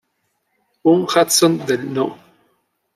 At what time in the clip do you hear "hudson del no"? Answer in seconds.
1.13-2.11